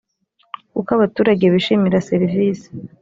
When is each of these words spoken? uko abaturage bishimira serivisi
uko 0.79 0.89
abaturage 0.97 1.45
bishimira 1.53 2.05
serivisi 2.09 2.69